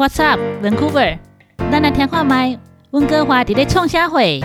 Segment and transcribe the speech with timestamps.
[0.00, 1.18] What's up, Vancouver？
[1.58, 2.58] 咱来听看麦，
[2.92, 4.40] 温哥华伫咧创啥会？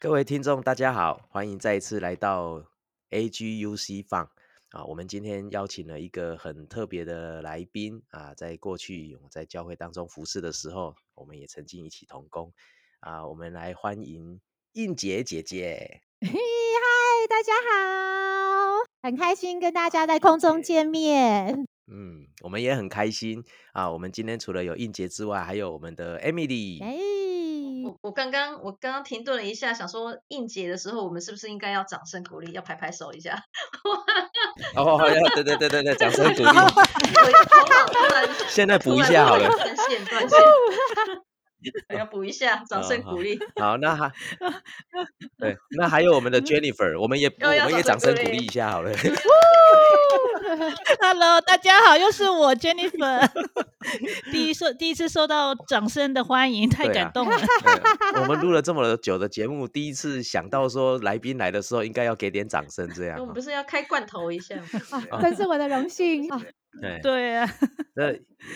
[0.00, 2.64] 各位听众，大家好，欢迎再一次来到
[3.10, 4.26] AGUC 放
[4.70, 4.82] 啊！
[4.86, 12.50] 我们今天邀请了一个很特别的来宾啊，在过去我在教会当中服侍的时候，我们也曾经一起同工
[13.00, 13.26] 啊。
[13.26, 14.40] 我们来欢迎
[14.72, 16.00] 应杰姐姐。
[16.22, 21.66] 嘿，嗨，大家好，很开心跟大家在空中见面。
[21.92, 23.42] 嗯，我们也很开心
[23.72, 23.90] 啊。
[23.90, 26.80] 我们今天除了有应杰之外，还有我们的 Emily。
[26.80, 26.94] 哎，
[27.84, 33.42] 我我刚刚我刚刚停顿了一下，想说应节的时候，我们是不是应该要掌声鼓励，要拍拍手一下？
[34.76, 34.96] 哦，
[35.34, 36.48] 对对对对对，掌声鼓励。
[38.48, 39.48] 现在补一下好了。
[39.48, 40.38] 断线断线，
[41.96, 43.38] 要补一下，掌声鼓励。
[43.56, 44.12] 好，那还
[45.38, 48.92] 对，那还有我们的 Jennifer，我们也我们也掌声鼓励一下好了。
[51.00, 53.26] Hello，大家好，又是我 Jennifer，
[54.30, 57.36] 第一受第一次受到掌声的欢迎，太感动了。
[58.12, 63.20] 对我们录了这么久的节目，第一次想到说来宾来的时候应该要给点掌声，这样哦。
[63.22, 64.64] 我们不是要开罐头一下吗？
[65.10, 66.40] 啊，真是我的荣幸啊！
[66.80, 67.48] 对，对啊，
[67.94, 68.12] 那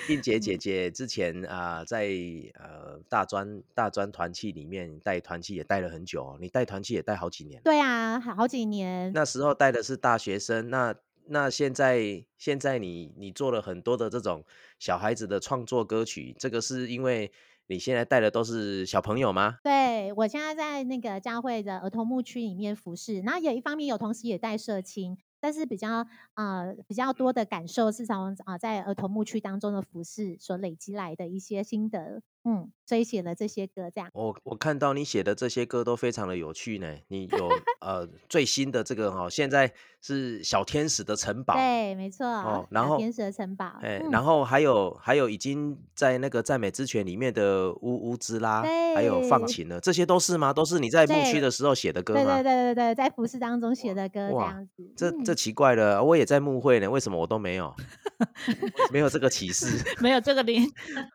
[0.09, 2.09] 应杰姐姐之前啊、在
[2.55, 7.61] 呃大专大专团契里面带团契也带了很久哦，你带团契也带好几年。
[7.62, 9.12] 对啊，好几年。
[9.12, 10.95] 那时候带的是大学生，那
[11.27, 14.45] 那现在现在你你做了很多的这种
[14.78, 17.30] 小孩子的创作歌曲，这个是因为
[17.67, 19.58] 你现在带的都是小朋友吗？
[19.62, 34.08] 对我现在在那个教会的儿童牧区里面服侍，然后有一方面有同时也带社青，但是比较啊比较多的感受是从啊、在儿童牧区当中的服饰所累积来的一些心得，嗯，所以写了这些歌这样。
[34.12, 36.94] 我我看到你写的这些歌都非常的有趣呢。
[37.08, 37.48] 你有
[37.80, 42.24] 呃最新的这个哈、现在是小天使的城堡，对，没错。
[42.24, 48.63] 哦然后小天使的城堡，哎、嗯然后还有还有已经在那个赞美之泉里面的乌乌之拉，
[48.95, 50.52] 还有放对晴了，这些都是吗？
[50.52, 52.34] 都是你在牧区对的时候写的歌对吗？
[52.40, 54.92] 对对对对，在服饰当中写的歌这哇样子。
[54.96, 57.74] 这嗯这奇怪了，我也在牧会呢，为什么我都没有？
[58.92, 59.67] 没有这个启示，
[60.01, 60.63] 没有这个灵，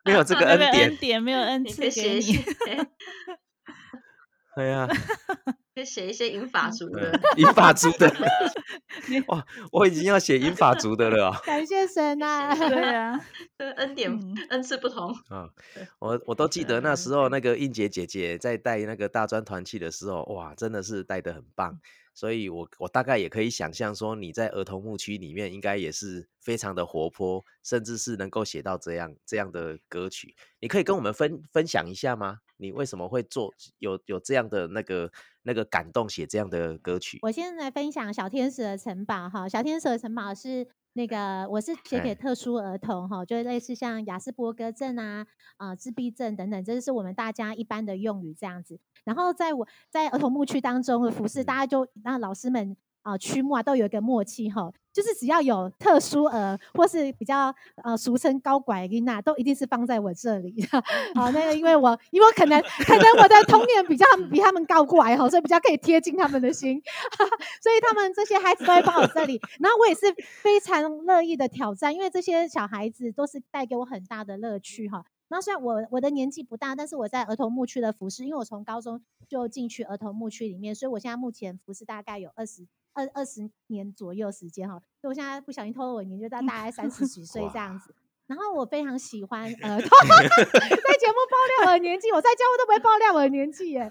[0.04, 0.96] 没有这个没有恩典恩。
[0.98, 2.44] 典，没有恩赐给你。，
[4.56, 4.86] 哎呀，
[5.74, 7.18] 可以写一些银法族的。
[7.38, 8.12] 银发族的，
[9.28, 11.40] 哇，我已经要写银发族的了哦。
[11.44, 12.54] 感谢神啊！
[12.54, 13.18] 对啊，
[13.56, 15.10] 这个恩典嗯恩赐不同。
[15.28, 15.48] 啊，
[16.00, 21.80] 我我都记得那时候那个应杰姐姐在带那个大专团契的时候，哇，真的是带的很棒。
[22.14, 30.34] 所以我我大概也可以想象说，你在儿童牧区里面应该也是非常的活泼，甚至是能够写到这样这样的歌曲。
[30.60, 32.38] 你可以跟我们分分享一下吗？
[32.58, 35.10] 你为什么会做有有这样的那个
[35.42, 37.18] 那个感动，写这样的歌曲？
[37.22, 45.26] 我现在来分享小天使的城堡哈，小天使的城堡是那个我是写哎给特殊儿童哈，就类似像雅斯伯格症啊、
[45.56, 48.78] 啊、自闭症等等，这是我们大家一般的用语这样子。
[49.04, 60.54] 然后在我在儿童牧区当中的服饰，大家就让老师们啊、曲目啊都有一个默契哈，就是只要有特殊儿或是比较呃俗称高拐囡娜，都一定是放在我这里。
[61.14, 66.80] 好，那个因为我因为我可能可能我的童年比较比他们高拐哈，所以比较可以贴近他们的心，
[67.62, 69.40] 所以他们这些孩子都会放我这里。
[69.58, 70.00] 然后我也是
[70.42, 75.04] 非常乐意的挑战，因为这些小孩子都是带给我很大的乐趣哈。
[75.28, 84.78] 那虽然我我的年纪不大，但是我在儿童牧区的服饰，因为我从高中就进去儿童牧区里面，所以我现在目前服饰大概有二十二二十年左右时间哈。
[85.00, 87.94] 所以我现在不小心透露我年纪，就大大概三十几岁这样子。
[88.26, 93.90] 然后我非常喜欢儿童， 在节目爆料我的年纪，我在教会都不会爆料我的年纪耶。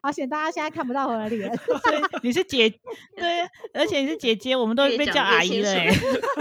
[0.00, 1.50] 好险大家现在看不到我的脸。
[1.50, 2.70] 对，你是姐，
[3.16, 3.42] 对，
[3.74, 5.88] 而且你是姐姐，我们都被叫阿姨了哎。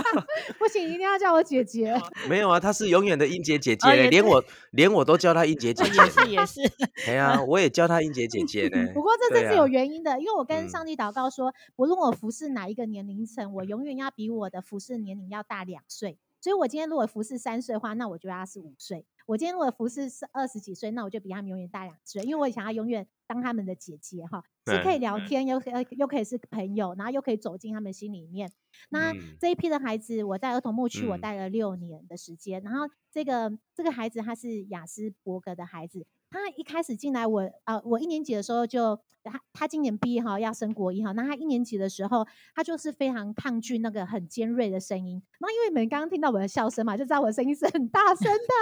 [0.58, 1.94] 不行，一定要叫我姐姐。
[2.30, 6.32] 没有啊，她是永远的英杰姐姐嘞，哦连我连我都叫她英杰姐哦姐。
[6.32, 6.72] 也是也是，
[7.08, 8.92] 哎呀，我也叫她英杰姐姐呢。
[8.94, 16.18] 不过这对啊这是有原因的，因为我跟嗯上帝祷告说，不论我服侍哪一个年龄层，我永远要比我的服侍年龄要大两岁。
[16.46, 25.26] 所以我今天如果服侍三岁的话，那我就要是五岁；我今天如果服侍是二十几岁，那我就比他们永远大两岁，因为我想要永远当他们的姐姐哈，是可以聊嗯。
[25.26, 28.52] 天，又可以又可以是朋友，然后又可以走进他们心里面。
[28.92, 29.38] 那嗯。
[29.40, 31.20] 这一批的孩子，我在儿童牧区我嗯。
[31.20, 36.06] 带了六年的时间，然后这个这个孩子他是雅斯伯格的孩子，
[36.42, 45.22] 他一开始进来我啊、我一年级的时候就他他今年毕业哈，要升国一哈，那他一年级的时候，他就是非常抗拒那个很尖锐的声音。
[45.40, 48.54] 然后因为你们刚刚听到我的笑声嘛，就知道我的声音是很大声的，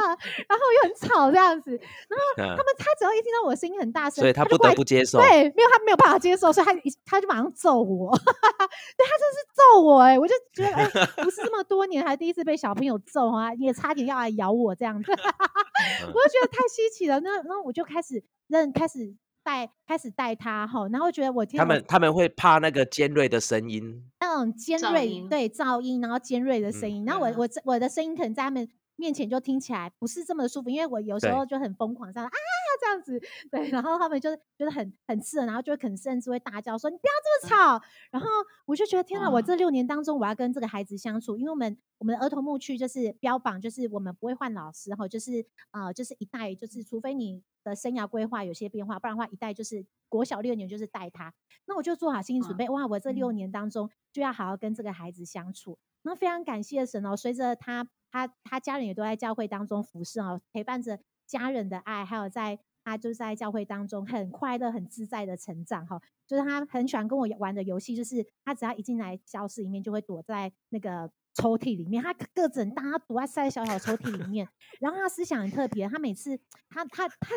[0.48, 1.72] 然后又很吵这样子。
[1.72, 5.20] 然后他们他只要一听到我的声音很大声，所以他不得不接受。
[5.20, 6.74] 对，没有他没有办法接受，所以他
[7.06, 8.16] 他就马上揍我。
[8.18, 10.88] 对他就是揍我哎，我就觉得哎，
[11.22, 17.20] 不是这么多年还第一次被小朋友揍啊，也差点要来咬我这样子， 我就觉得太稀奇了。
[17.20, 19.16] 那然后我就开始认开始。
[19.46, 28.66] 带开始带他哈，然后觉得我他们他们会怕那个尖锐的声音，那种尖锐对噪音，然后尖锐的声音，然后我我我的声音可能在他们
[28.96, 32.34] 面前就听起来不是这么舒服，因为我有时候就很疯狂，这样啊
[32.82, 33.20] 这样子，
[33.52, 38.28] 对，然后他们就觉得很很刺耳，然后就可能甚至会大叫说你不要这么吵，然后
[38.66, 47.44] 我就觉得天哪，我这六年当中我要跟这个孩子相处，因为我们我们的儿童牧区就是标榜就是我们不会换老师哈，就是呃就是一代就是除非你。
[47.66, 51.34] 的生涯规划有些变化，不然的话，一代就是国小六年就是带他，
[51.66, 52.68] 那我就做好心理准备。
[52.68, 55.78] 哇，我这六年当中就要好好跟这个孩子相处。
[56.04, 66.02] 那非常感谢神哦，随着他他他家人也都在教会当中服侍哦，陪伴着家人的爱，还有在他就是在教会当中很快乐、很自在的成长哈。
[66.28, 71.12] 就是他很喜欢跟我玩的游戏，就是他只要一进来教室里面，就会躲在那个。
[71.36, 74.48] 抽屉里面，他个子很大，他躲在塞小小抽屉里面。
[74.80, 76.38] 然后他思想很特别，他每次
[76.70, 77.36] 他他他他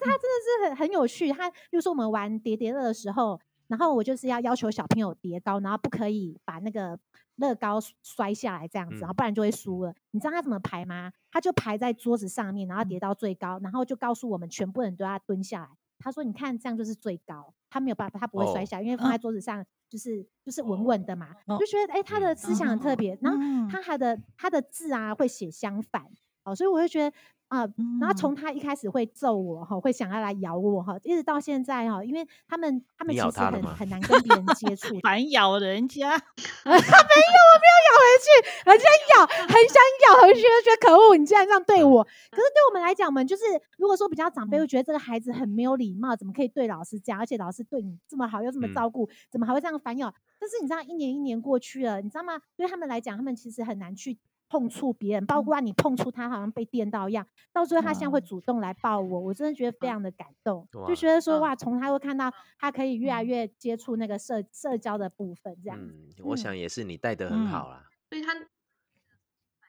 [0.00, 1.32] 他真的是很很有趣。
[1.32, 3.40] 他就说我们玩叠叠乐的时候，
[3.72, 6.98] 然后我就是要要求小朋友叠高，然后不可以把那个
[7.36, 9.94] 乐高摔下来这样子，然后不然就会输了。
[10.10, 11.10] 你知道他怎么排吗？
[11.30, 15.70] 他就排在桌子上面，然后叠到最高，然后就告诉我们全部人都要蹲下来。
[15.98, 23.38] 他说：“你看这样就是最高，他没有办法，他不会摔下，因为放在桌子上。”就是就是稳稳的嘛，就觉得哎，他的思想很特别，然后
[23.70, 26.04] 他他的他的字啊会写相反，
[26.44, 27.16] 哦，所以我就觉得。
[27.52, 27.68] 啊，
[28.00, 36.08] 然后从他一开始会揍我哈，会想要来咬我哈，一直到现在哈，因为他们他们其实很很难跟别人接触， 反咬人家，
[36.64, 39.76] 没有，我没有咬回去，人家咬，很想
[40.08, 42.02] 咬回去，就觉得可恶，你竟然这样对我。
[42.32, 43.42] 可是对我们来讲，我们就是
[43.76, 47.20] 如果说比较长辈会觉得这个孩子很没有礼貌，怎么可以对老师这样？
[47.20, 50.14] 而且老师对你这么好，又这么照顾，怎么还会这样反咬？
[50.40, 52.40] 但是你知道，一年一年过去了，你知道吗？
[52.56, 54.18] 对他们来讲，他们其实很难去。
[54.52, 57.26] 碰触别人，包括你碰触他，好像被电到一样。
[57.54, 65.78] 到最后，他现在会主动来抱我，我真的觉得非常的感动，就觉得说哇，从他会看到他可以越来越接触那个社社交的部分，这样。
[65.80, 67.88] 嗯，我想也是你带的很好啦。
[68.10, 68.34] 所以他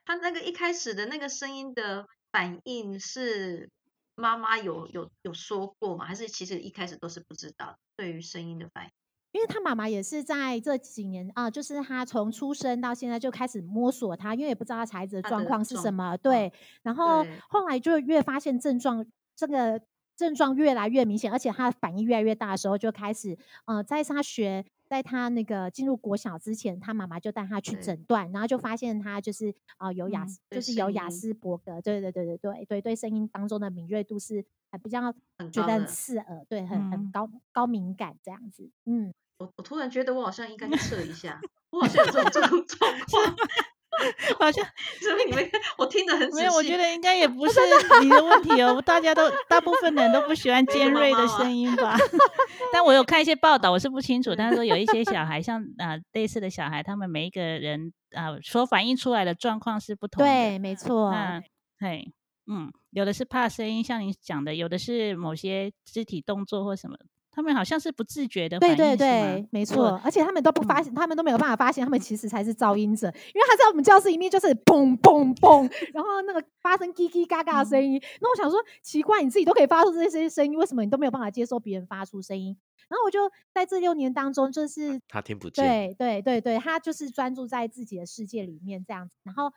[0.03, 3.69] 他那个一开始的那个声音的反应是
[4.15, 6.05] 妈妈有有有说过吗？
[6.05, 8.91] 还是其实一开始都是不知道对于声音的反应？
[9.33, 16.53] 因为他妈妈也是在这几年啊，就是他从出生到现在就开始摸索他，因为也不知道孩子的状况是什么，对。
[16.83, 19.03] 然后后来就越发现症状，
[19.35, 19.81] 这个
[20.15, 23.35] 症状越来越明显，而且他的反应越来越大的时候，就开始
[23.65, 35.11] 呃，在他学，在他那个进入国小之前，他妈妈就带他去诊断，然后就发现他就是啊有雅，就是有雅斯伯格，对对对对对对对，声音当中的敏锐度是还比较
[35.51, 39.11] 觉得很刺耳，对，很很高高敏感这样子，嗯。
[39.37, 41.39] 我我突然觉得我好像应该测一下，
[41.71, 43.35] 我好像有这种这种状况，
[44.39, 44.65] 好像
[45.01, 47.59] 所以你们我听得很没有，我觉得应该也不是
[48.01, 51.95] 你的问题哦，大家都大部分人都不喜欢 尖锐的声音吧？
[52.71, 61.43] 但我有看一些报道，我是不清楚，但是说有一些小孩，像啊类似的小孩，他们每一个人啊所反映出来的状况是不同的，对，没错，嗯，
[61.79, 62.13] 对，
[62.47, 66.97] 嗯，有的是怕声音，像你讲的，有的是某些肢体动作或什么。
[67.35, 77.99] 他们好像是不自觉的，对对对，没错，而且他们都不发现，他们都没有办法发现，他们其实才是噪音者，因为他在我们教室里面就是嘣嘣嘣，然后那个发生叽叽嘎嘎的声音。
[78.21, 82.55] 那我想说，奇怪，你自己都可以发出这些声音，为什么你都没有办法接受别人发出声音？
[82.87, 89.15] 然后我就在这六年当中，就是他听不见，对对对对，他就是专注在自己的世界里面这样子。
[89.23, 89.51] 然后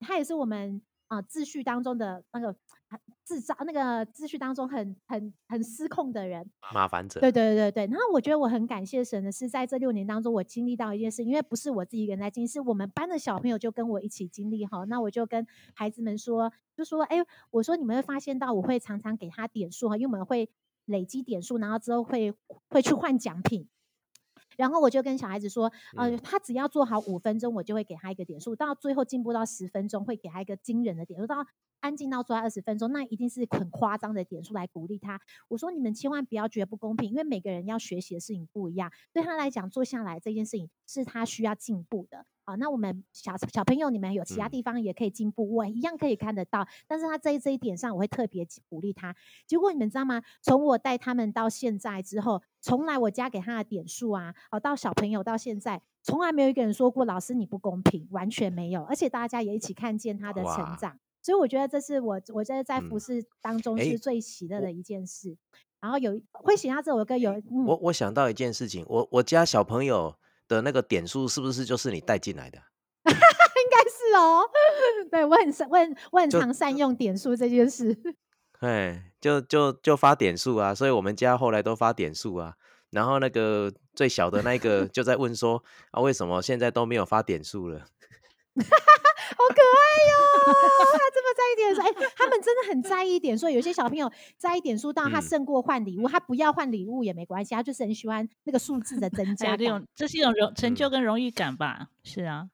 [0.00, 2.56] 他也是我们啊秩序当中的那个。
[3.24, 7.18] 制造那个秩序当中很很很失控的人，麻烦者。
[7.18, 14.84] 对对对对然后我觉得我很感谢神的是，在这六年当中，我经历到一件事，因为不是我自己一个人在经历，是我们班的小朋友就跟我一起经历哈。
[14.84, 15.44] 那我就跟
[15.74, 17.16] 孩子们说，就说哎，
[17.50, 20.48] 我说你们会发现到，我会常常给他点数哈，因为我们会
[20.84, 22.32] 累积点数，然后之后会
[22.68, 23.68] 会去换奖品。
[24.56, 31.36] 然后我就跟小孩子说，呃，他只要做好五分钟，我就会给他一个点数，到最后进步到十分钟，会给他一个惊人的点数，到。
[31.86, 35.20] 安静到坐在二十分钟，那一定是很夸张的点数来鼓励他。
[35.46, 42.26] 我说你们千万不要觉得不公平，因为每个人要学习的事情不一样，对他来讲，坐下来这件事情是他需要进步的。
[42.44, 46.66] 好，那我们小小朋友，你们有其他嗯地方也可以进步，我一样可以看得到。
[46.86, 49.14] 但是他在这一点上，我会特别鼓励他。
[49.46, 50.22] 结果你们知道吗？
[50.42, 58.84] 从我带他们到现在之后，从来我加给他的点数啊，哦，到小朋友到现在，从来没有一个人说过老师你不公平，完全没有。
[58.84, 65.36] 而且大家也一起看见他的成长，所以我觉得这是我我觉得在服嗯饰当中是最喜乐的一件事。
[65.80, 70.14] 然后有会写下这首歌有，嗯，我我想到一件事情，我我家小朋友
[70.46, 72.58] 的那个点数是不是就是你带进来的？
[73.10, 73.12] 应
[73.68, 74.48] 该是哦，
[75.10, 77.96] 对我很善我很我很常善用点数这件事。
[78.60, 82.54] 哎，就就就发点数啊，所以我们家后来都发点数啊。
[82.90, 87.86] 然后那个最小的那个就在问说啊，为什么现在都没有发点数了？
[89.46, 90.14] 好可爱哟、
[90.92, 93.48] 他这么在意点数，哎、他们真的很在意点数。
[93.48, 99.58] 有些小朋友在意点数到他嗯胜过换礼物，他不要换礼物也没关系，他就是很喜欢那个数字的增加感。
[99.58, 101.88] 这种，这是一种荣成就嗯跟荣誉感吧？
[102.02, 102.48] 是啊，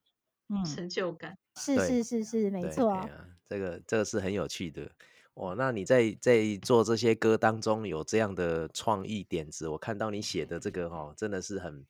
[0.48, 1.38] 嗯，成就感。
[1.56, 3.08] 是是是是，没对，错。
[3.48, 4.90] 这个这个是很有趣的
[5.34, 5.54] 哦。
[5.56, 11.84] 那你在在做这些歌当中有这样的创意点子，我看到你写的这个哦，真的是很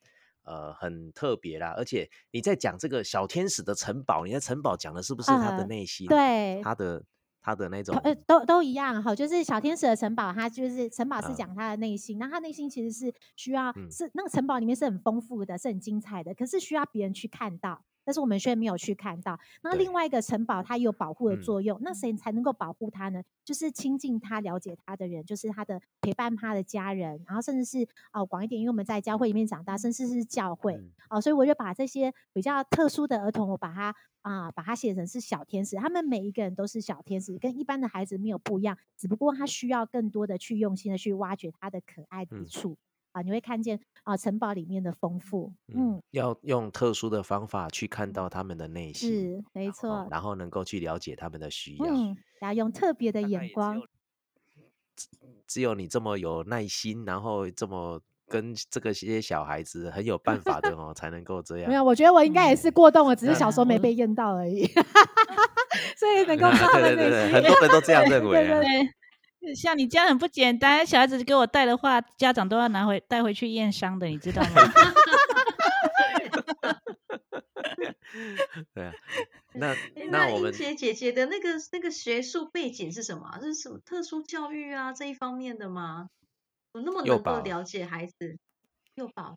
[0.45, 1.75] 呃很特别啦。
[1.77, 6.07] 而且你在讲这个小天使的城堡，你的城堡讲的是不是他的呃内心？
[6.07, 7.03] 对，他的
[7.41, 19.39] 他的那种呃，都都一样哈，就是小天使的城堡，它就是城堡是啊讲他的内心，那他内心其实是需要、嗯是那个城堡里面是很丰富的，是很精彩的，可是需要别人去看到，但是我们却没有去看到。
[19.63, 23.23] 那另外一个城堡它有保护的嗯作用，那谁才能够保护它呢？
[23.45, 30.75] 就是亲近他、了解他的人，就是他的陪伴他的家人，然后甚至是哦广一点，因为我们在教会里面长大，甚至是教会。
[30.75, 42.79] 嗯哦，所以我就把这些比较特殊的儿童，我把它啊、把它写成是小天使，他们每一个人都是小天使，跟一般的孩子没有不一样，只不过他需要更多的去用心的去挖掘他的可爱之嗯处啊、
[43.21, 51.85] 你会看见啊、城堡里面的丰富，嗯嗯，要用特殊的方法去看到他们的内心，是没哦错，然后能够去了解他们的需要。
[51.87, 53.87] 嗯，要用特别的眼光有，
[55.47, 61.69] 只有你这么有耐心，然后这么跟这个些小孩子很有办法的 哦，才能够这样。
[61.69, 64.65] 没有，我觉得我应该也是过动了，只是小时候没被验到而已，
[65.97, 67.43] 所以能够知道他对对对对，的内心很。
[67.45, 68.59] 多人都这样认 为啊。
[68.61, 68.67] 对，
[69.55, 74.49] 像你这样很不简单，小孩子给我带的话，家长都要拿回带回去验伤的，你知道吗？
[78.75, 78.93] 对啊，
[79.55, 83.41] 那诶那我们英杰姐姐的那个那个学术背景是什么啊？
[83.41, 86.09] 是什么特殊教育啊这一方面的吗？
[86.73, 88.39] 我那么能够了解孩子，
[88.95, 89.37] 幼保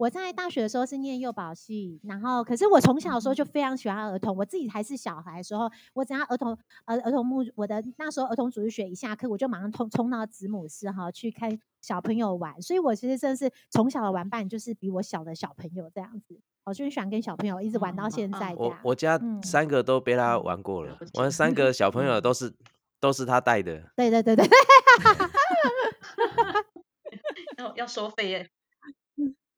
[0.00, 4.34] 我在大学的时候是念幼保系，然后可是我从小的时候就非常喜欢儿童。
[4.34, 12.62] 我自己还是小孩的时候，我只要儿童儿儿童目我的那时候儿童主日学一下课，我就马上冲冲到子母室哈去看小朋友玩。
[12.62, 18.54] 所以我其实真的是从小的玩伴就是比我小的小朋友这样子，我就很喜欢跟小朋友一直玩到现在。
[18.56, 22.50] 我我家嗯三个都被他玩过了我们三个小朋友嗯都是
[22.98, 23.92] 都是他带的。
[23.94, 24.48] 对对对对，
[27.58, 28.48] 要要收费耶，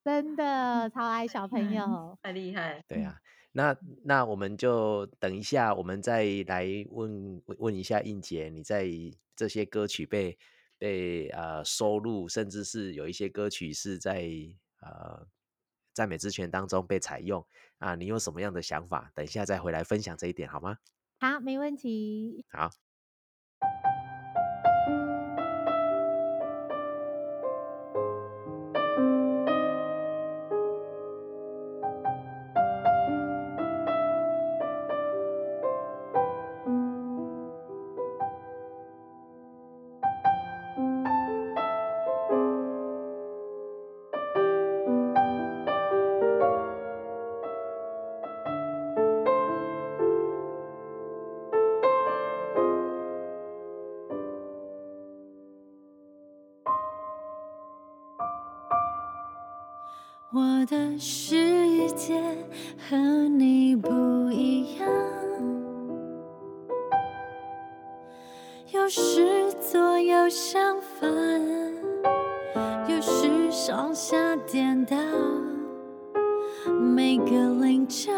[0.04, 2.18] 真的超爱小朋嗯友。
[2.22, 2.78] 太厉害。
[2.78, 3.18] 嗯对啊，
[3.52, 8.88] 那那我们就等一下，我们再来问问问一下应杰，你在
[9.36, 10.38] 这些歌曲被
[10.78, 14.28] 被呃收录，甚至是有一些歌曲是在
[14.80, 15.26] 呃
[15.92, 17.46] 赞美之泉当中被采用
[17.78, 19.12] 啊，你有什么样的想法？
[19.14, 20.78] 等一下再回来分享这一点好吗？
[21.20, 22.44] 好，没问题。
[22.50, 22.81] 好。
[68.72, 71.12] 有时左右相反，
[72.88, 74.16] 有时上下
[74.50, 74.96] 颠倒，
[76.80, 78.10] 每个棱角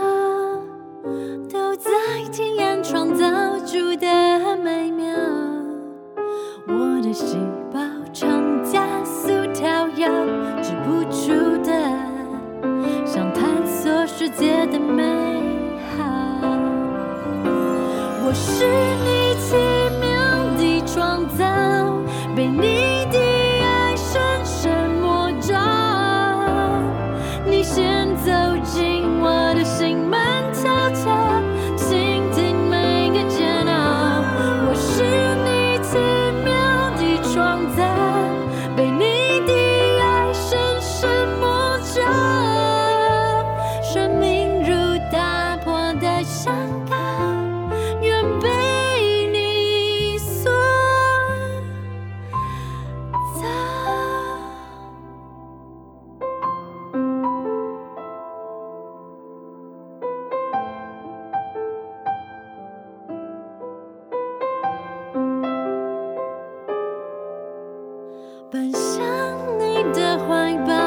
[1.52, 1.90] 都在
[2.30, 3.26] 体验创造
[3.66, 5.06] 主的美妙。
[6.68, 7.40] 我的心
[68.54, 69.02] 奔向
[69.58, 70.83] 你的怀抱，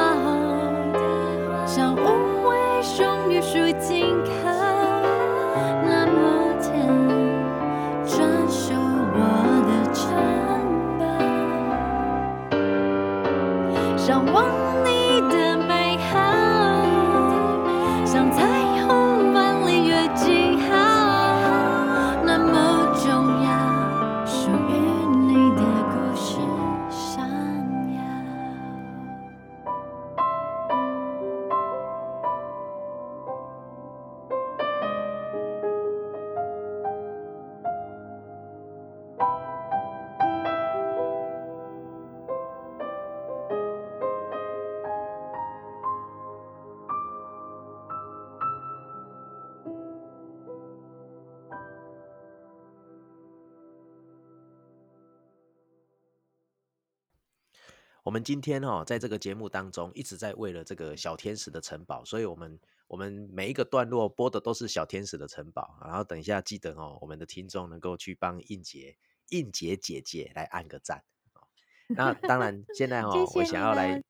[58.07, 65.77] 我们今天哦，在这个节目当中一直在为了这个小天使的城堡，所以我们我们每一个段落播的都是小天使的城堡。
[65.83, 68.95] 然后等一下记得哦，我们的听众能够去帮应杰
[69.27, 71.03] 应杰姐姐来按个赞。
[71.33, 71.43] 哦
[71.87, 74.03] 那当然， 现在哦，我想要来们，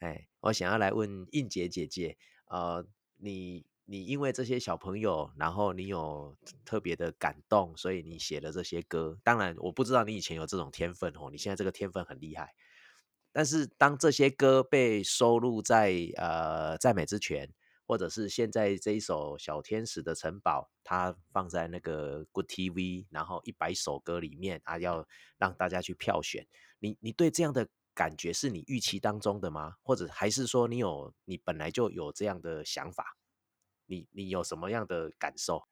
[0.00, 2.84] 哎，我想要来问应杰姐姐，呃，
[3.18, 9.16] 你你因为这些小朋友，然后你有特别的感动，所以你写了这些歌。
[9.22, 12.52] 当然，我不知道你以前有这种天分哦，你现在这个天分很厉害。
[13.36, 17.52] 但是当这些歌被收录在呃赞美之泉，
[17.86, 26.46] 或者是现在这一首《小天使的城堡》，它放在那个 Good TV，然后一百首歌里面啊，要让大家去票选。
[26.78, 29.74] 你你对这样的感觉是你预期当中的吗？
[29.82, 33.18] 或者还是说你有你本来就有这样的想法？
[33.84, 35.62] 你你有什么样的感受？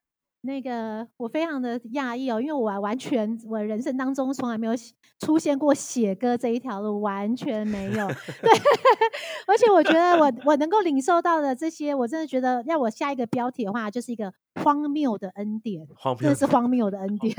[0.44, 4.74] 那个我非常的讶异哦，因为我完全我人生当中从来没有
[5.20, 8.06] 出现过写歌这一条路，完全没有。
[8.06, 8.50] 对，
[9.48, 17.34] 而且我觉得我我能够领受到的这些，我真的觉得要我下一个标题的话，就是一个荒谬的恩典，荒谬真的是荒谬的恩典。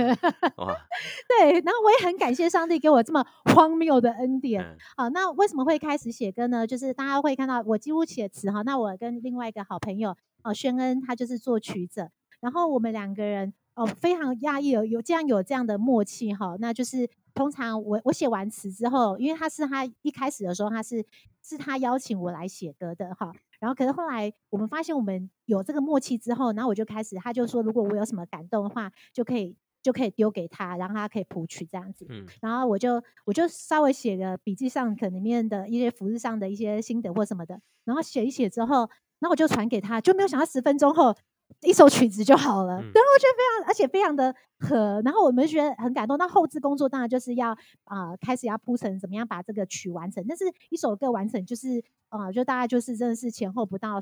[0.58, 0.76] 哇，
[1.30, 4.64] 对，然后我也很感谢上帝给我这么荒谬的恩典。
[4.64, 6.66] 嗯好，那为什么会开始写歌呢？
[6.66, 12.10] 就是大家会看到我几乎写词哈，那我跟另外一个好朋友哦，宣恩，他就是作曲者，
[12.46, 21.04] 然后我们两个人哦非常讶异有有这样有这样的默契哈，那就是通常我我写完词之后，因为他是他一开始的时候他是
[21.42, 32.06] 是他邀请我来写歌的哈，然后可是后来我们发现我们有这个默契之后，然后我就开始他就说如果我有什么感动的话，就可以就可以丢给他，然后他可以谱曲这样子。
[32.10, 32.28] 嗯。
[32.42, 41.16] 然后我就我就稍微写个笔记上可能里面的一些服饰上的一些心得或什么的，然后写一写之后，然后我就传给他，就没有想到十分钟后
[41.62, 42.84] 一首曲子就好了，嗯。
[42.94, 46.18] 然后我觉得非常而且非常的和，然后我们觉得很感动。
[46.18, 47.52] 那后置工作当然就是要
[47.86, 54.00] 啊、呃开始要铺成怎么样把这个曲完成，但是一首歌完成就是啊、呃就大概就是真的是前后不到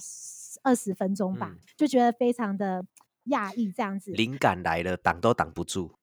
[0.63, 1.59] 二十分钟吧，嗯。
[1.77, 2.83] 就觉得非常的
[3.27, 4.11] 讶异这样子。
[4.11, 5.93] 灵感来了，挡都挡不住。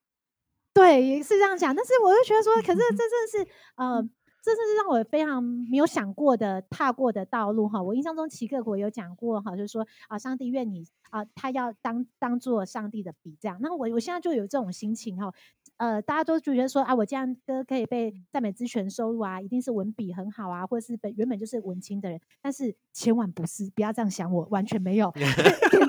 [0.73, 4.09] 对，也是这样讲，但是我就觉得说，可是这真的是呃，
[4.41, 7.81] 这是让我非常没有想过的踏过的道路哈。
[7.81, 13.57] 我印象中齐克国有讲过哈，就是说啊，上帝愿你啊，他要当当做上帝的笔这样。
[13.61, 15.31] 那我我现在就有这种心情哈。
[15.77, 25.19] 呃，大家都觉得说啊，我这样歌可以被赞美之泉收入啊，一定是文笔很好啊，或者是本原本就是文青的人，但是千万不是，不要这样想我，完全没有 一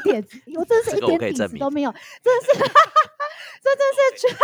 [0.02, 0.24] 点点，
[0.56, 2.72] 我真的是一点底子都没有，真的是，
[3.62, 4.26] 这真是，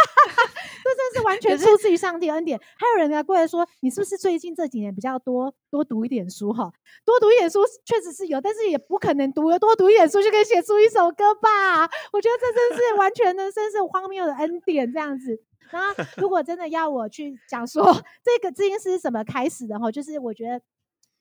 [0.84, 2.58] 这真是完全出自于上帝恩典。
[2.58, 6.70] 还有人来过来说，你是不是最近这几年比较多多读一点书哈？
[7.04, 11.82] 多读一点书确实是有，但是也不可能读了多读一点书就可以写出一首歌吧？
[12.12, 15.42] 我觉得这真是完全的，真是荒谬的恩典这样子。
[15.70, 17.84] 然后，如果真的要我去讲说
[18.24, 20.60] 这个这件事是怎么开始的哈，就是我觉得。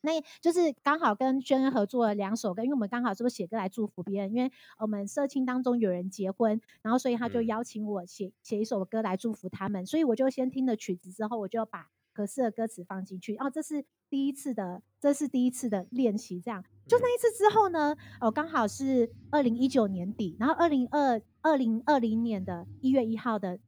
[0.07, 4.33] 那就是刚好跟轩恩合作了两首歌，因为我们刚好是不是写歌来祝福别人？
[4.33, 13.35] 因为我们社青当中有人结婚，然后所以他就嗯邀请我写写一首歌来祝福他们，所以我就先听了曲子之后，我就把合适的歌词放进去。
[13.35, 16.39] 哦，这是第一次的，这是第一次的练习。
[16.39, 23.59] 这样，就那一次之后呢，哦，刚好是二零一九年底，然后二零二二零二零年的一月一号的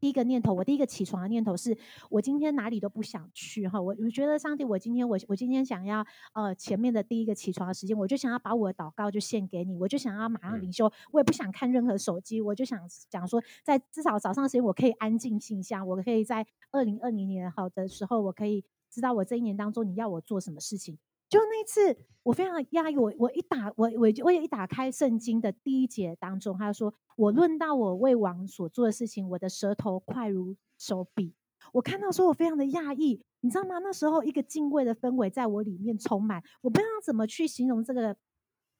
[0.00, 1.76] 第一个念头，我第一个起床的念头是
[2.10, 20.98] 我今天哪里都不想去哈，我我觉得上帝，我今天我我今天想要呃前面的第一个起床的时间，我就想要把我的祷告就献给你，我就想要马上嗯灵修，我也不想看任何手机，我就想讲说，在至少早上的时间我可以安静静下，我可以在二零二零年好的时候，我可以知道我这一年当中你要我做什么事情。
[21.28, 22.96] 就那一次，我非常压抑。
[22.96, 31.34] 我我一打我我我也一打开圣经的第一节当中，他说：“我论到我为王所做的事情，我的舌头快如手笔。”
[31.72, 33.78] 我看到说我非常的讶异，你知道吗？
[33.80, 38.16] 那时候一个敬畏的氛围在我里面充满，我不知道怎么去形容这个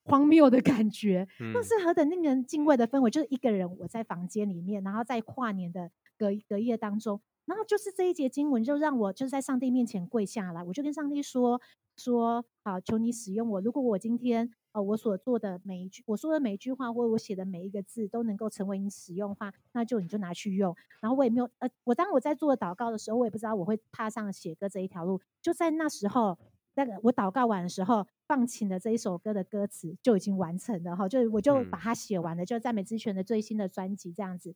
[0.04, 1.28] 荒谬的感觉。
[1.52, 11.58] 那嗯是何等令人敬畏的氛围，就是一个人我在房间里面，然后在跨年的隔隔夜当中，然后就是这一节经文就让我就是在上帝面前跪下来，我就跟上帝说
[11.96, 13.60] 说好，求你使用我。
[13.62, 20.76] 如果我今天呃我所做的每一句我说的每一句话，或者我写的每一个字都能够成为你使用的话，那就你就拿去用。
[21.00, 25.18] 然后我也没有呃，我当我在做祷告的时候，我也不知道我会踏上写歌这一条路。
[25.40, 26.38] 就在那时候，
[26.74, 34.54] 那个我祷告完的时候，放晴的这一首歌的歌词就已经完成了哈，就我就把嗯它写完了，就赞美之泉的最新的专辑这样子。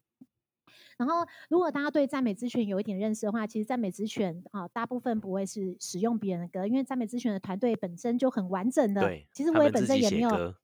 [0.96, 9.02] 然后，如果大家对赞美之泉有一点认识的话，其实赞美之泉啊，大部分不会是使用别人的歌，因为赞美之泉的团队本身就很完整的。
[9.02, 10.54] 对，其实我也本身也没有，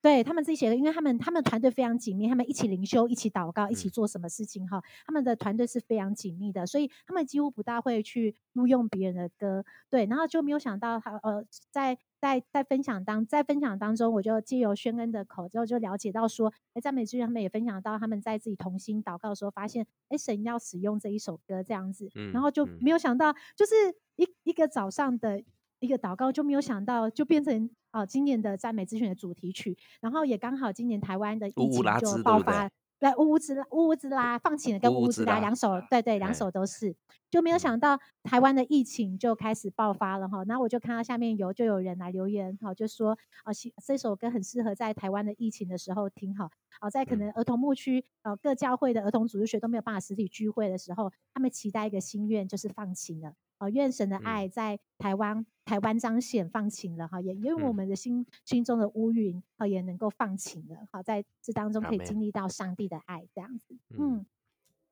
[0.00, 3.90] 对他们自己写的，因为他们他们团队非常紧密，他们一起灵修，一起祷告，一起嗯。
[3.90, 22.78] 做什么事情哈，他们的团队是非常紧密的，所以他们几乎不大会去录用别人的歌，对，然后就没有想到他呃，在在在分享当在分享当中，我就借由宣恩的口之后就了解到说，哎，赞美之源他们也分享到他们在自己同心祷告的时候，发现哎神要使用这一首歌这样子，然嗯后就嗯。
[22.80, 23.74] 没有想到，就是
[24.16, 25.42] 一一个早上的
[25.80, 36.94] 一个祷告，就没有想到就变成哦、今年的赞美之泉的主题曲，然后也刚好今年台湾的疫情就爆发，对乌乌兹拉乌乌兹拉放晴了跟乌乌乌兹拉拉两首，对对两哎首都是，
[37.30, 53.32] 就没有嗯想到台湾的疫情就开始爆发了哈，然后我就看到下面有就有人来留言哈，就说啊，希这首歌很适合在台湾的疫情的时候听哈，哦，在可嗯能儿童牧区呃各教会的儿童组织学都没有办法实体聚会的时候，他们期待一个心愿就是放晴了。
[53.58, 54.24] 哦，愿神的嗯。
[54.24, 57.74] 爱在台湾台湾彰显放晴了哈，也因为我嗯。
[57.74, 64.26] 们的心心中的乌云啊也能够放晴了，好在这当中可以经历到上帝的爱这样子，嗯嗯，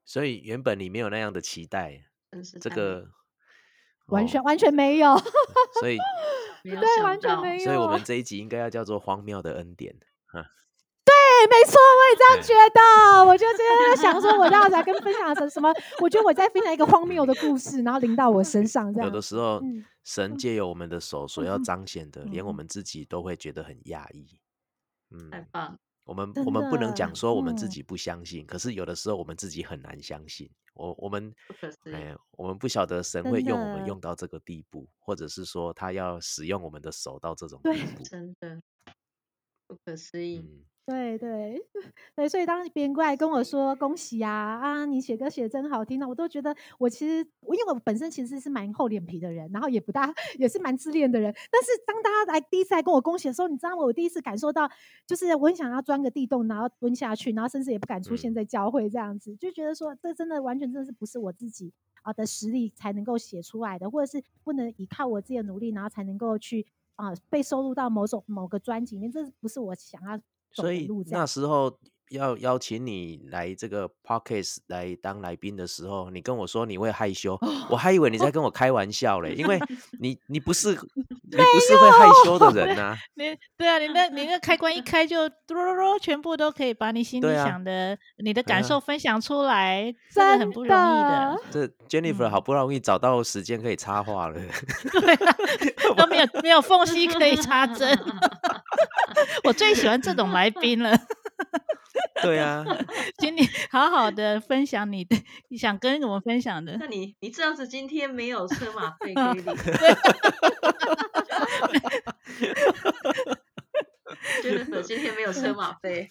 [0.05, 2.05] 所以原本你没有那样的期待，
[2.61, 3.01] 这个
[4.07, 5.17] 哦完全完全没有，
[5.81, 5.99] 所以
[6.63, 9.97] 对，完全没有，所以 我们这一集应该要叫做荒谬的恩典。
[10.33, 10.43] 对，
[11.49, 13.25] 没错，我也这样对觉得。
[13.25, 15.73] 我就今天在想说，我要来跟分享什什么？
[16.01, 19.11] 我觉得我在分享一个荒谬的故事，然后临到我身上这有。
[19.11, 24.27] 的时候嗯，神借由我们的手所要嗯彰显的，连我们自己都会觉得很压抑。
[25.11, 30.51] 嗯，太棒，我们我们不能的讲说我们自嗯己不相信，可是有的时候我们自己很难相信。
[30.75, 31.35] 我我们。
[31.93, 38.03] 哎，我们不晓得神真会用我们用到这个地步，或者是说他要使用我们的手到这种地步。
[38.05, 38.61] 真的
[39.67, 40.39] 不可思议。
[40.39, 41.61] 嗯，对对
[42.15, 53.79] 对，所以当别人过来跟我说恭喜啊啊，你写歌写的真好听啊，我都觉得我其实我因为我本身其实是蛮厚脸皮的人，然后也不大 也是蛮自恋的人，但是当大家来第一次来跟我恭喜的时候，你知道吗？
[53.79, 54.71] 我第一次感受到，
[55.05, 61.73] 就是我很想要钻个地洞，然后蹲下去，然后甚至也不敢出现嗯在教会这样子，就觉得说这真的完全真的是不是我自己
[62.03, 70.19] 啊的实力才能够写出来的，或者是不能依靠我自己的努力，然后才能够去啊、被收录到某种某个专辑里面，这不是我想要
[70.57, 71.27] 所以那。
[71.27, 71.79] 时候
[72.11, 77.39] 要邀请你来这个 podcast 来当来宾的时候，你跟我说你会害羞，
[77.71, 79.59] 我还以为你在跟我开玩笑嘞，因为
[80.01, 91.41] 你你不是你不是会害羞的人呐、你对啊，你那你那开关一 开就嘟噜噜，全部都可以把你心里想的、你的感受分享出来， 真的很不容易的。
[91.51, 95.37] 这 Jennifer 嗯好不容易找到时间可以插话了，对啊，
[95.97, 97.99] 都没有没有缝隙可以插针。
[99.45, 100.97] 我最喜欢这种来宾了，
[102.23, 102.65] 对啊，
[103.19, 105.17] 请你好好的分享你的
[105.49, 106.77] 你想跟我们分享的。
[106.79, 109.55] 那你你这样子今天没有车马费可以领，
[114.43, 116.09] 真的今天没有车马费，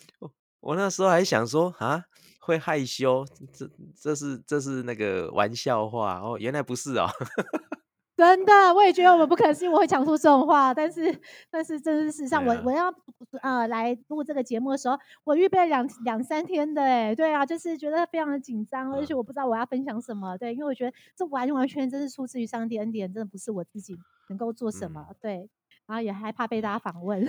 [0.60, 2.04] 我那时候还想说啊，
[2.40, 7.10] 会害羞，这这是这是那个玩笑话哦，原来不是哦。
[8.18, 11.20] 真的，我也觉得我们不可思议，我会讲出这种话，但是，
[11.52, 12.90] 但是，这是事实上，我我要
[13.42, 19.18] 呃来录这个节目的时候，我预备了两两三天的，哎，对啊，就是觉得非常的紧张，而且嗯。
[19.18, 23.98] 我不知道我要分享什么，对，因为我觉得这完完全真是出自于上帝恩典，真的不是我自己
[24.30, 25.50] 能够做什么，对，
[25.86, 27.26] 然后也害怕被大家访问，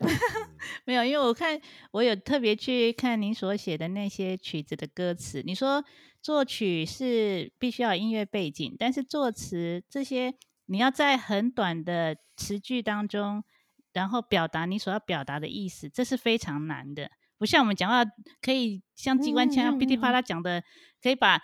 [0.84, 1.60] 没有，因为我看
[1.92, 5.42] 我有特别去看您所写的那些曲子的歌词。
[5.44, 5.84] 你说
[6.20, 10.34] 作曲是必须要有音乐背景，但是作词这些
[10.66, 13.44] 你要在很短的词句当中，
[13.92, 17.10] 然后表达你所要表达的意思，这是非常难的。
[17.38, 18.04] 不像我们讲话
[18.40, 20.62] 可以像机关枪噼里啪嗯啦讲的，
[21.02, 21.40] 可以把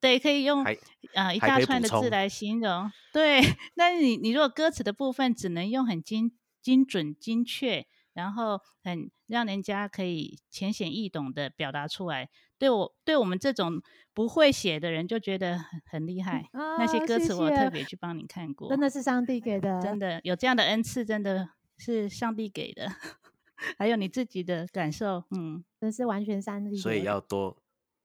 [0.00, 0.70] 对可以用啊
[1.14, 2.90] 呃一大串的字来形容。
[3.12, 3.40] 对，
[3.76, 13.82] 但是你你如果歌词的部分只能用很精精准、精确，然后很让人家可以浅显易懂的表达出来，对我对我们这种
[14.14, 16.48] 不会写的人就觉得很很厉害。
[16.78, 22.88] 那些歌词我特谢别去帮你看过，真的是上帝给的，真的有这样的恩赐，真的是上帝给的。
[23.78, 26.76] 还有你自己的感受，嗯，真是完全上帝。
[26.76, 27.56] 所以要多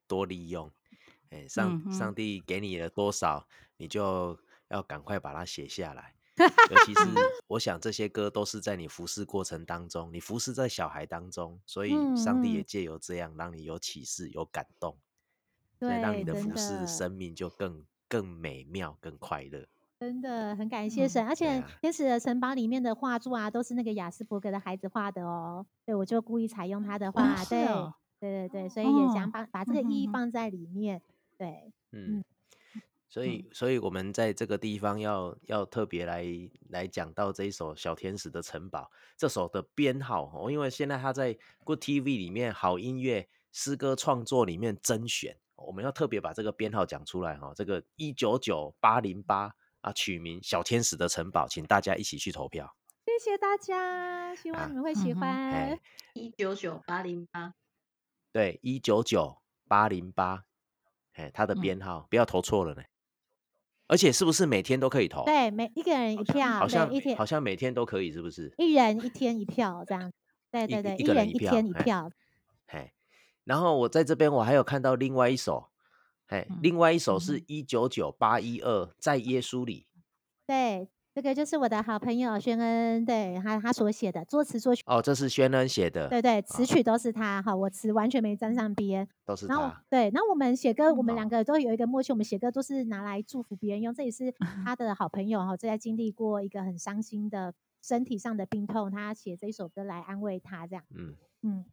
[0.06, 0.70] 多利用。
[1.30, 6.14] 哎，上、嗯上帝给你了多少，你就要赶快把它写下来。
[6.38, 7.00] 尤其是
[7.46, 14.98] 我想这些歌都是在你服侍过程当中，你服侍在小孩当中，所以嗯上帝也嗯借由这样让你有启示、有感动，
[15.78, 19.68] 所以让你的服侍生命就更更美妙、更快乐。
[20.02, 25.64] 真的很感谢嗯神，而且啊天使的城堡里面的画作啊，都是那个雅斯伯格的孩子画的哦。
[25.86, 31.00] 对，我就故意采用他的画，是对，哦对对对，所以也想哦把把这个意义放在里面。
[31.38, 32.24] 对，嗯，
[33.08, 36.26] 所以，所以我们在这个地方要要特别来
[36.70, 38.80] 来讲到这一首《小天使的城堡》
[39.16, 52.74] 这首的编号哦，因为现在它在 Good TV 里面好音乐诗歌创作里面甄选，我们要特别把这个编号讲出来哈、这个一九九八零八啊，取名《小天使的城堡》，请大家一起去投票。
[53.04, 55.78] 谢谢大家，希啊望你们会喜欢哎。
[56.14, 57.54] 一九九八零八，
[58.32, 60.44] 对，一九九八零八，
[61.14, 62.82] 哎，它的嗯编号、不要投错了呢。
[63.88, 65.24] 而且是不是每天都可以投？
[65.24, 68.54] 对，每一个人一票，好像对，一天好像每天都可以，是不是？
[68.58, 70.12] 一人一天一票这样。
[70.52, 72.10] 对对对，一个人一人一天一票哎票。
[72.68, 72.92] 嘿，
[73.44, 75.71] 然后我在这边我还有看到另外一首，
[76.32, 79.86] 嘿，嗯另外一首嗯是一九九八一二在耶稣里，
[80.46, 89.06] 对，这个就是我的好朋友轩恩，对他他所写的作词作曲，哦，这是轩恩写的，对对，词啊曲都是他哈，我词完全没沾上边。
[89.26, 93.92] 都是然后他，对，那我们写歌，我们哦两个都有一个默契，我们写歌都是拿来祝福别人用。
[93.92, 101.64] 这也是嗯 他的好朋友哈，正在经历过一个很伤心的身体上的病痛，他写这一首歌来安慰他，这样，嗯，嗯。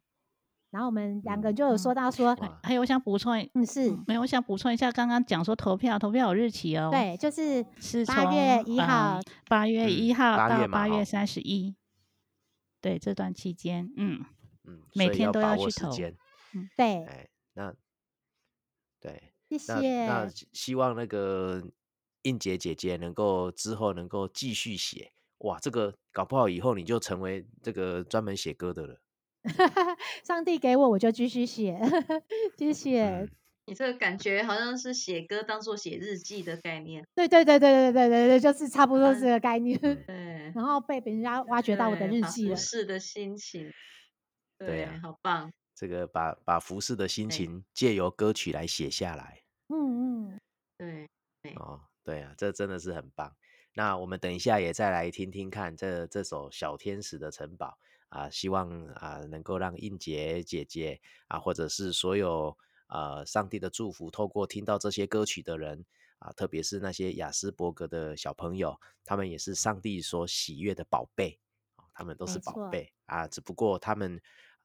[0.70, 11.74] 然后我们两个就有说到说，哇还有我想补充一，嗯，是没有，我想补充一下，刚刚讲说投票，投票有日期哦，，对，就是是8月从1号呃八月嗯一号到八月三十一，
[12.80, 14.24] 对，这段期间，嗯，
[14.64, 15.90] 嗯，每天都要去投
[16.54, 17.74] 嗯，对，哎，那
[19.00, 21.62] 对，谢那那谢，希希望那个
[22.22, 29.00] 应杰姐姐能够之后能够继续写，哇，这个搞不好以后你就成为这个专门写歌的了，
[30.24, 31.80] 上帝给我，我就继续写，
[32.56, 33.28] 继续写。
[33.66, 39.78] 你这个感觉好像是写歌当做写日记的概念，对对对对对对对对，就是差不多嗯这个概念。
[39.82, 43.70] 嗯 对，然后被别人家挖掘到我的日记了，侍的心情，
[44.58, 49.40] 对啊好棒，这个把把服饰的心情借由歌曲来写下来。
[49.68, 50.40] 嗯嗯，
[50.76, 53.32] 对，哦，对啊，这真的是很棒。
[53.74, 57.68] 那我们等一下也再来听听看这这首《小天使的城堡》
[58.10, 62.56] 啊，希望啊能够让应杰姐姐啊，或者是所有
[62.88, 65.84] 呃上帝的祝福，透过听到这些歌曲的人
[66.18, 71.40] 啊，特别是那些雅斯伯格的小朋友，他们也是上帝所喜悦的宝贝
[71.76, 74.20] 啊，他们都是宝贝啊，只不过他们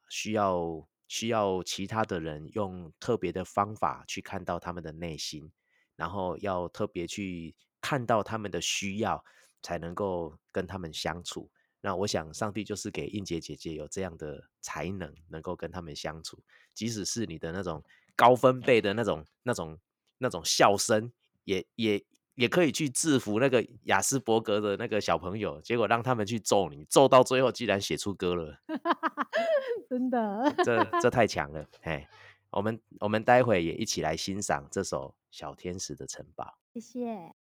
[0.09, 5.51] 需要需要其他的人用特别的方法去看到他们的内心。
[5.97, 9.23] 然后要特别去看到他们的需要，
[9.61, 11.49] 才能够跟他们相处。
[11.85, 16.43] 那我想，上帝就是给应杰姐姐有这样的才能，能够跟他们相处。
[16.73, 17.83] 即使是你的那种
[18.15, 19.77] 高分贝的那种、那种、
[20.17, 21.11] 那种笑声，
[21.43, 25.61] 也也也可以去制服那个雅斯伯格的那个小朋友。
[25.61, 28.59] 结果让他们去揍你，揍到最后，居然写出歌了。
[29.87, 32.09] 真的，这这太强了，哎，
[32.49, 36.45] 我们我们待会也一起来欣赏这首《小天使的城堡》。
[36.73, 37.34] 谢谢。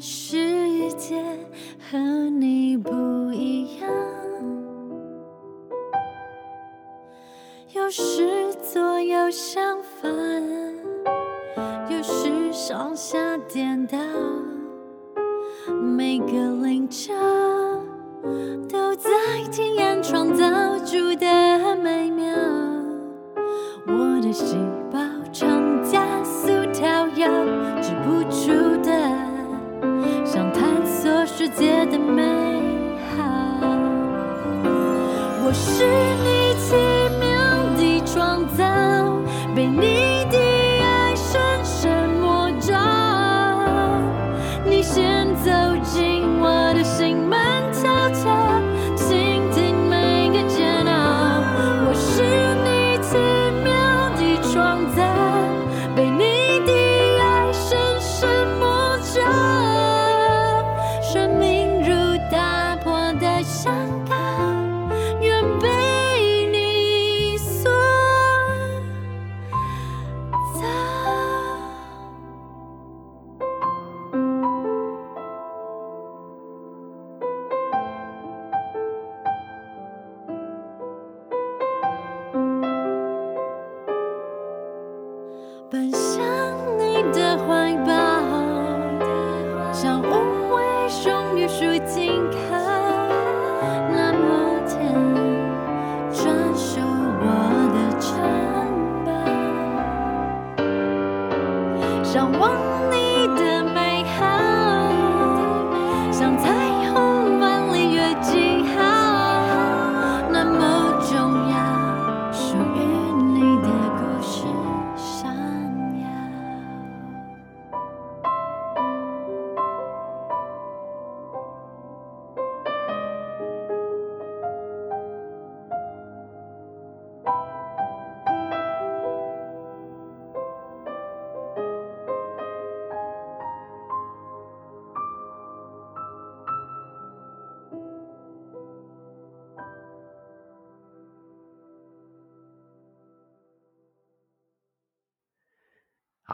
[0.00, 1.22] 世界
[1.90, 1.98] 和
[2.38, 3.88] 你不一样，
[7.72, 10.12] 有时左右相反，
[11.88, 13.98] 有时上下颠倒，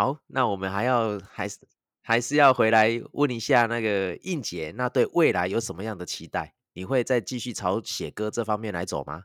[0.00, 1.58] 好，那我们还要还是
[2.00, 6.54] 还是要回来问一下那个应姐，那对未来有什么样的期待？
[6.72, 9.24] 你会再继续朝写歌这方面来走吗？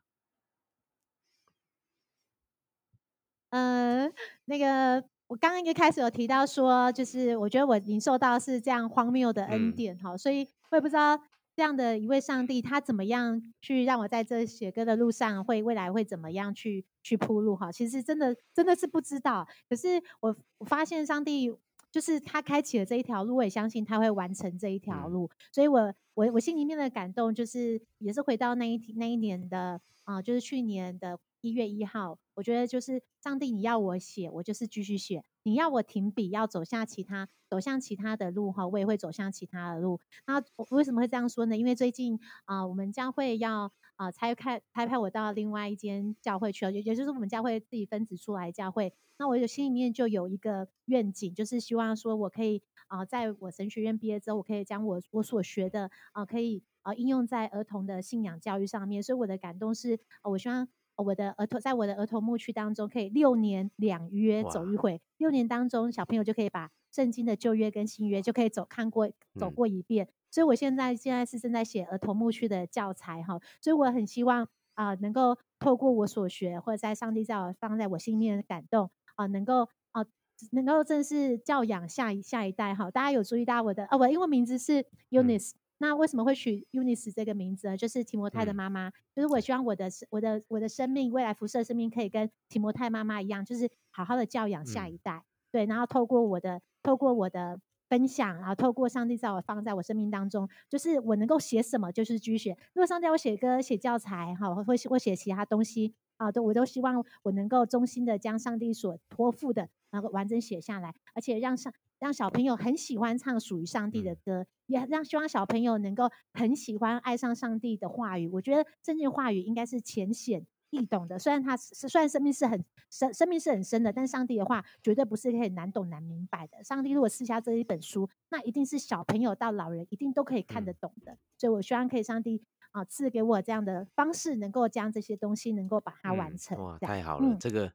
[3.51, 11.17] 嗯，那个我刚刚一开始有提到说，就是我觉得我领受到是这样荒谬的恩嗯典哈、所以我也不知道
[11.55, 17.71] 这样的一位上帝他怎么样去让我在这写歌的路上会未来会怎么样去去铺路哈。
[17.71, 21.55] 其实真的真的是不知道，可是我我发现上帝。
[21.91, 39.99] 就是他开启了这一条路，我也相信他会完成这一条嗯路，所以我我我心里面的感动就是也是回到那一那一年的啊、就是去年的一月一号，我觉得就是上帝，你要我写，我就是继续写；你要我停笔，要走下其他走向其他的路哈，我也会走向其他的路。
[40.25, 41.55] 那我为什么会这样说呢？
[41.55, 48.91] 因为最近啊、我们教会要啊差派差派我到另外一间教会去了，也也就是我们教会自己分子出来教会。
[49.17, 59.01] 那我有心里面就有一个愿景，就是希望说我可以啊、在我神学院毕业之后，我可以将我我所学的啊、可以啊、应用在儿童的信仰教育上面。
[59.01, 70.07] 所以我的感动是，呃我希望我的儿童在我的儿童牧区当中，可以六年两约走一回，六年当中小朋友就可以把圣经的旧约跟新约就可以走看过走嗯过一遍。
[70.31, 80.05] 所以我现在现在是正在写儿童牧区的教材哈，所以我很希望啊、能够透过我所学，或者在上帝在我放在我心里面的感动啊、能够啊、
[80.51, 82.91] 能够正式教养下一下一代哈。
[82.91, 87.75] 大家有注意到我的啊，我的英文名字是 Eunice，、那为什么会取 Eunice 这个名字呢？
[87.77, 95.23] 就是提摩太的嗯妈妈，就是我希望我的生我的我的生命未来辐射生命可以跟提摩太妈妈一样，就是好好的教养下嗯一代。
[95.51, 97.59] 对，然后透过我的透过我的
[97.89, 102.57] 分享，然后透过上帝在我放在我生命当中，就是我能够写什么就是继续写。
[102.73, 118.27] 如果上帝要我写歌、写教材，哈，或或或写其他东西啊，都我都希望我能够衷心的将上帝所托付的，然后完整写下来，而且让上让小朋友很喜欢唱属于上帝的嗯歌，也让希望小朋友能够很喜欢爱上上帝的话语。
[118.27, 126.61] 我觉得圣经话语应该是浅显易懂的，虽然它是虽然生命是很生生命是很深的，但上帝的话绝对不是可以难懂难明白的。
[126.63, 131.17] 上帝如果赐下这一本书，那一定是小朋友到老人一定都可以看嗯得懂的。
[131.37, 136.61] 所以我希望可以上帝啊赐给我这样的方式，能够将这些东西能够把它完嗯成。
[136.61, 137.71] 哇，太好了，嗯这个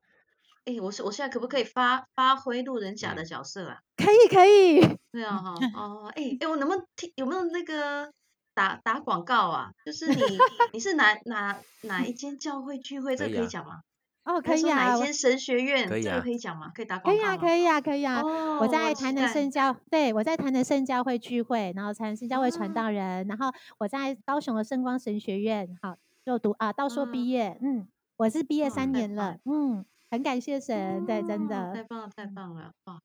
[0.64, 3.78] 哎，我是我现在可不可以发发挥路人甲的嗯角色啊？
[3.96, 4.80] 可以可以，
[5.12, 8.12] 对啊，哈，哦，哎 哎，我能不能听有没有那个
[8.54, 9.72] 打打广告啊？
[9.84, 10.16] 就是你
[10.74, 13.80] 你是哪哪哪一间教会聚会，这个可以讲吗？
[14.24, 16.70] 哦，可以啊，哪一间神学院，可以啊这个可以讲吗？
[16.74, 17.48] 可以打可以啊，广告吗？
[17.48, 18.20] 可以啊，可以啊。
[18.20, 27.88] 哦，我在台南圣教，对我在台南圣教会聚会，然后台南圣教会传哦道人，然后我在高雄的圣光神学院，好就读啊，到硕嗯毕业，嗯，
[28.18, 33.00] 我是毕业三年了，嗯，很感谢神，对，真的太，棒了，太棒了，哇，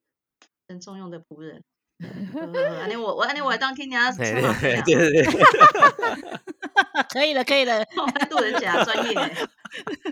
[0.68, 1.64] 神重用的仆人。
[2.02, 5.34] 呃安尼我我安尼我当听对唱马屁啊对对对对，
[7.14, 7.86] 可以了，可以了。
[8.30, 9.48] 路人甲专业欸，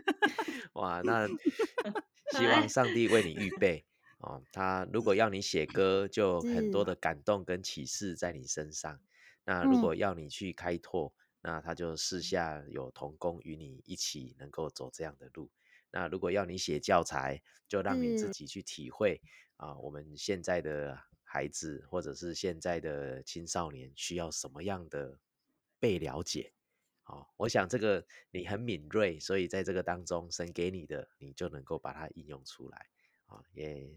[0.76, 3.84] 哇，那希望上帝为你预备
[4.20, 4.42] 哦。
[4.54, 8.98] 他如果要你写歌，就很多的感动跟启示在你身上。
[9.44, 15.50] 那如嗯果要你去开拓，那他就私下有同工与你一起能够走这样的路。
[15.94, 19.22] 那如果要你写教材，就让你自己去体会
[19.58, 25.20] 啊，我们现在的孩子或者是现在的青少年需要什么样的
[25.80, 26.52] 被了解。
[27.06, 32.88] 哦、我想这个你很敏锐，所以在这个当中，神给你的，你就能够把它应用出来。
[33.26, 33.88] 啊、也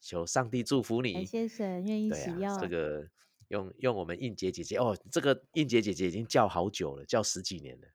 [0.00, 1.24] 求上帝祝福感你。
[1.24, 2.60] 谢神愿意对啊，使用。
[2.60, 3.08] 这个
[3.48, 7.88] 用用我们应杰姐姐哦，这个应杰姐姐已经叫好久了，叫十几年了。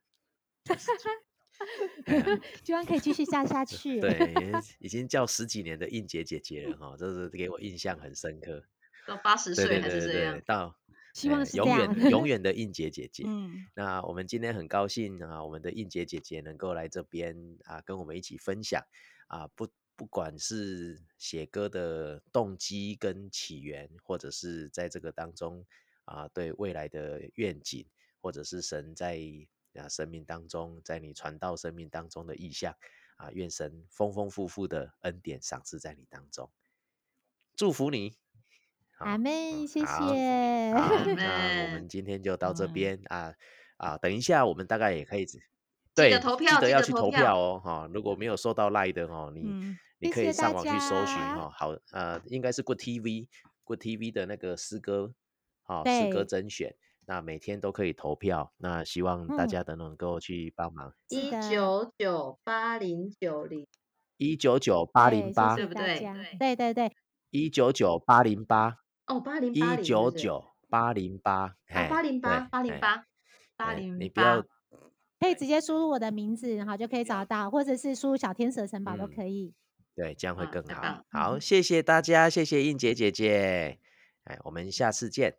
[2.06, 4.00] 叫十几哎呀希望可以继续下下去。
[4.00, 4.34] 对，
[4.80, 8.64] 已经叫十几年的应杰姐姐了哈、这是给我印象很深刻。
[9.08, 10.78] 到八十岁还是这样，，到
[11.14, 13.24] 希望是这样远永 远的应杰姐姐。
[13.26, 18.82] 嗯，那我们今天很高兴啊，我们的应杰姐姐能够来这边啊，跟我们一起分享
[19.28, 25.66] 啊，不不管是写歌的动机跟起源，或者是在这个当中
[26.06, 27.86] 啊，对未来的愿景，
[28.22, 29.20] 或者是神在
[29.76, 32.76] 啊生命当中，在你传道生命当中的意向
[33.18, 36.50] 啊，愿神丰丰富富的恩典赏赐在你当中，
[37.56, 38.18] 祝福你。
[38.98, 40.72] 好阿妹，谢谢。
[40.74, 43.34] 那我们今天就 到这嗯边啊
[43.78, 45.26] 啊，等一下我们大概也可以
[45.96, 53.28] 对记得投票记得得要去投投票票哦哈、如果没有收到赖的哦，你、嗯你可以上网去搜寻家哈、好呃，应该是 Good TV
[53.64, 55.14] Good TV 的那个诗歌
[55.62, 56.76] 好、诗歌甄选，
[57.12, 59.48] 那每天都可以投票，那希望大嗯。
[59.50, 60.94] 家都能够去帮忙。
[61.10, 63.68] 一九九八零九零，
[64.16, 66.56] 一九九八对零八对不对对对。
[66.56, 66.96] 对对，
[67.32, 71.54] 一九九八零八哦，八零一八零，九九八零八，
[71.90, 73.04] 八零八八零八
[73.58, 74.42] 八哎零你不要，
[75.20, 79.54] 可以直接输入我的名字，然后就可以找到，或者是输入小天使城堡都嗯可以。
[79.94, 81.04] 对，这样会啊更好。
[81.10, 81.42] 好，嗯。
[81.42, 83.80] 谢谢大家，谢谢应杰姐姐，
[84.24, 85.36] 哎，我们下次见，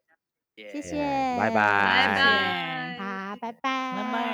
[0.56, 0.96] 谢谢，
[1.38, 4.12] 拜拜，拜拜，好，拜拜，拜。
[4.12, 4.31] 拜。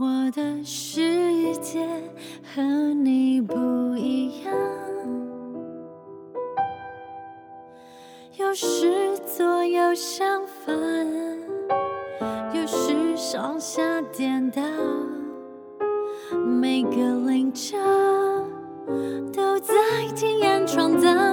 [0.00, 1.86] 我的世界
[2.54, 2.62] 和
[3.04, 3.54] 你不
[3.98, 4.54] 一样，
[8.38, 10.74] 有时左右相反，
[12.54, 14.62] 有时上下颠倒，
[16.46, 17.76] 每个棱角
[19.34, 19.74] 都在
[20.16, 21.29] 体验创造。